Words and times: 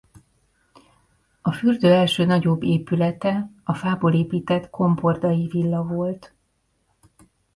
A 1.41 1.51
fürdő 1.51 1.91
első 1.93 2.25
nagyobb 2.25 2.63
épülete 2.63 3.49
a 3.63 3.73
fából 3.73 4.13
épített 4.13 4.69
Komporday-villa 4.69 5.83
volt. 5.83 6.33